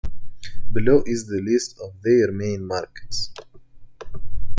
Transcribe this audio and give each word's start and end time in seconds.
Below 0.73 1.03
is 1.05 1.27
the 1.27 1.39
list 1.41 1.77
of 1.79 2.01
their 2.01 2.31
main 2.31 2.65
markets. 2.65 3.31